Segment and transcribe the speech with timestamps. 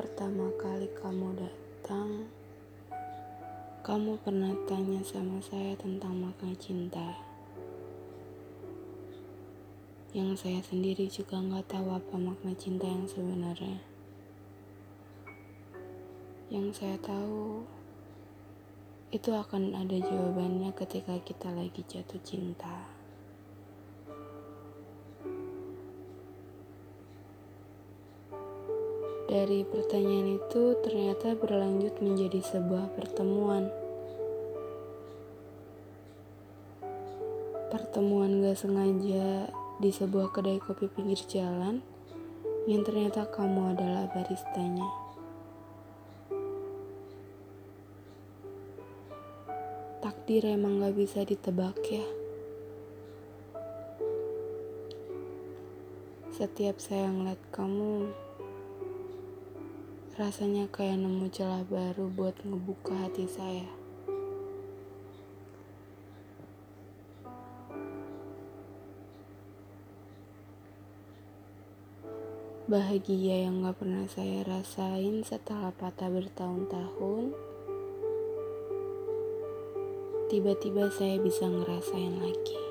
[0.00, 2.24] pertama kali kamu datang,
[3.84, 7.20] kamu pernah tanya sama saya tentang makna cinta.
[10.16, 13.76] Yang saya sendiri juga nggak tahu apa makna cinta yang sebenarnya.
[16.48, 17.68] Yang saya tahu,
[19.12, 22.89] itu akan ada jawabannya ketika kita lagi jatuh cinta.
[29.30, 33.70] Dari pertanyaan itu ternyata berlanjut menjadi sebuah pertemuan.
[37.70, 39.46] Pertemuan gak sengaja
[39.78, 41.78] di sebuah kedai kopi pinggir jalan
[42.66, 44.90] yang ternyata kamu adalah baristanya.
[50.02, 52.02] Takdir emang gak bisa ditebak ya.
[56.34, 58.10] Setiap saya ngeliat kamu,
[60.20, 63.64] Rasanya kayak nemu celah baru buat ngebuka hati saya.
[72.68, 77.32] Bahagia yang gak pernah saya rasain setelah patah bertahun-tahun.
[80.28, 82.69] Tiba-tiba saya bisa ngerasain lagi.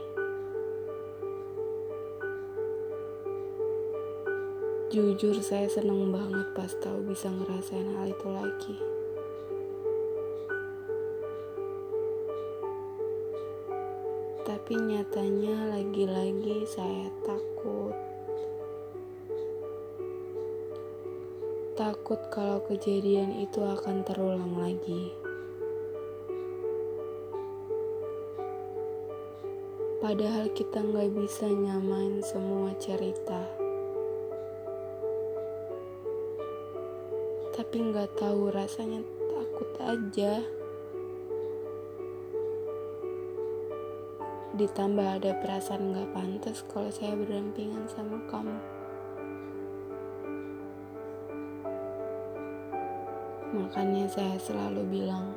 [4.89, 8.75] Jujur saya seneng banget pas tahu bisa ngerasain hal itu lagi.
[14.49, 17.93] Tapi nyatanya lagi-lagi saya takut.
[21.77, 25.13] Takut kalau kejadian itu akan terulang lagi.
[30.01, 33.68] Padahal kita nggak bisa nyamain semua cerita.
[37.59, 40.39] Tapi nggak tahu rasanya takut aja.
[44.55, 48.55] Ditambah ada perasaan nggak pantas kalau saya berdampingan sama kamu.
[53.59, 55.35] Makanya saya selalu bilang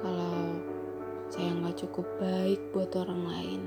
[0.00, 0.56] kalau
[1.28, 3.62] saya nggak cukup baik buat orang lain.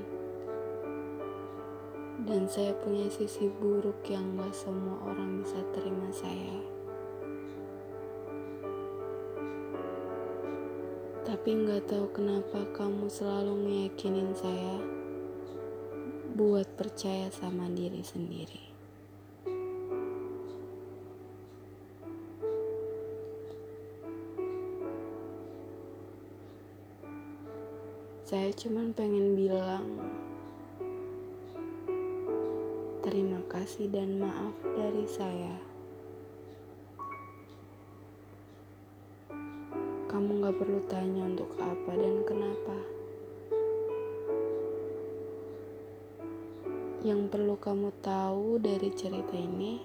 [2.26, 6.79] Dan saya punya sisi buruk yang gak semua orang bisa terima saya.
[11.40, 14.76] Tapi nggak tahu kenapa kamu selalu ngeyakinin saya
[16.36, 18.60] buat percaya sama diri sendiri.
[28.28, 29.96] Saya cuman pengen bilang
[33.00, 35.79] terima kasih dan maaf dari saya.
[40.10, 42.78] Kamu gak perlu tanya untuk apa dan kenapa.
[47.06, 49.78] Yang perlu kamu tahu dari cerita ini,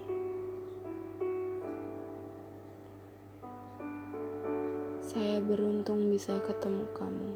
[5.05, 7.31] saya beruntung bisa ketemu kamu.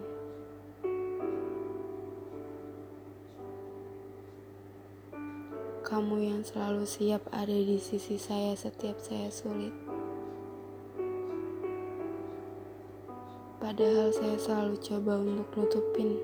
[5.85, 9.88] Kamu yang selalu siap ada di sisi saya setiap saya sulit.
[13.79, 16.19] Padahal saya selalu coba untuk nutupin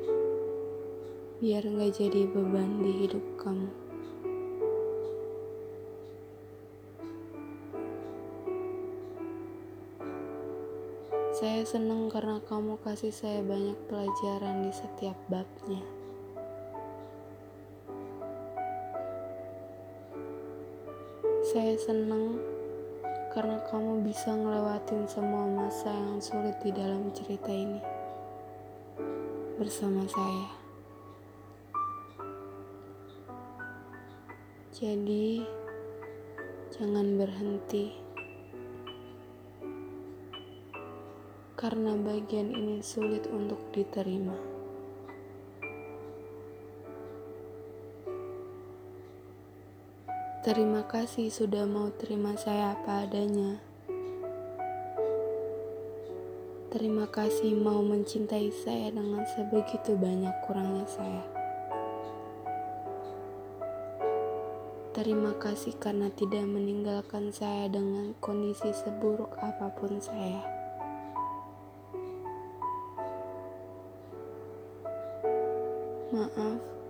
[1.39, 3.71] biar nggak jadi beban di hidup kamu.
[11.31, 15.79] Saya senang karena kamu kasih saya banyak pelajaran di setiap babnya.
[21.47, 22.54] Saya senang
[23.35, 27.83] karena kamu bisa ngelewatin semua masa yang sulit di dalam cerita ini
[29.59, 30.47] bersama saya.
[34.71, 35.43] Jadi,
[36.79, 37.91] jangan berhenti,
[41.59, 44.54] karena bagian ini sulit untuk diterima.
[50.45, 53.57] Terima kasih sudah mau terima saya apa adanya.
[56.69, 61.25] Terima kasih mau mencintai saya dengan sebegitu banyak kurangnya saya.
[64.93, 70.45] Terima kasih karena tidak meninggalkan saya dengan kondisi seburuk apa pun saya.
[76.13, 76.84] Maaf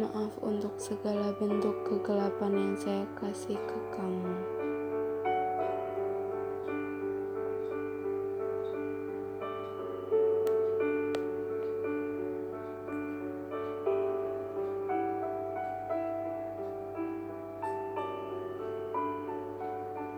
[0.00, 4.59] Maaf untuk segala bentuk kegelapan yang saya kasih ke kamu.